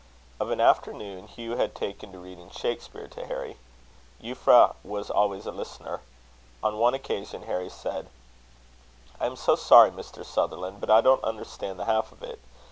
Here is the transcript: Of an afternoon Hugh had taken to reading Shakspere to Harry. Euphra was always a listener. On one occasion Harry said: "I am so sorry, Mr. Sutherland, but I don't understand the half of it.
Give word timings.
Of 0.39 0.49
an 0.49 0.59
afternoon 0.59 1.27
Hugh 1.27 1.57
had 1.57 1.75
taken 1.75 2.11
to 2.11 2.17
reading 2.17 2.49
Shakspere 2.49 3.07
to 3.09 3.27
Harry. 3.27 3.57
Euphra 4.19 4.73
was 4.83 5.11
always 5.11 5.45
a 5.45 5.51
listener. 5.51 6.01
On 6.63 6.79
one 6.79 6.95
occasion 6.95 7.43
Harry 7.43 7.69
said: 7.69 8.09
"I 9.19 9.27
am 9.27 9.35
so 9.35 9.55
sorry, 9.55 9.91
Mr. 9.91 10.25
Sutherland, 10.25 10.77
but 10.81 10.89
I 10.89 11.01
don't 11.01 11.23
understand 11.23 11.77
the 11.79 11.85
half 11.85 12.11
of 12.11 12.23
it. 12.23 12.39